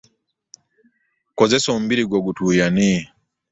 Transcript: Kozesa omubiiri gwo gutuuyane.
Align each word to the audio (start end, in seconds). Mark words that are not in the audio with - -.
Kozesa 1.37 1.67
omubiiri 1.71 2.03
gwo 2.07 2.19
gutuuyane. 2.25 2.91